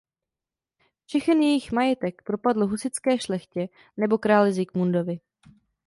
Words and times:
Všechen 1.05 1.41
jejich 1.41 1.71
majetek 1.71 2.21
propadl 2.25 2.65
husitské 2.67 3.19
šlechtě 3.19 3.67
nebo 3.97 4.17
králi 4.17 4.53
Zikmundovi. 4.53 5.19